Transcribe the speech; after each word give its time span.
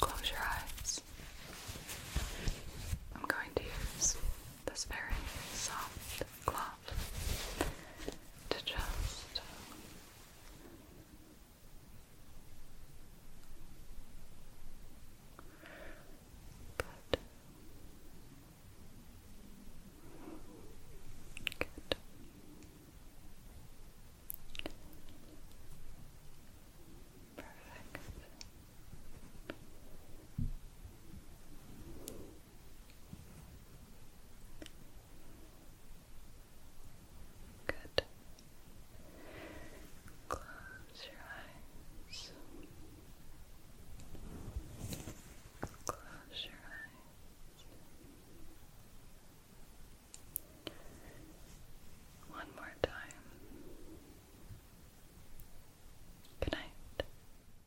Close 0.00 0.30
your 0.30 0.40
eyes. 0.40 0.79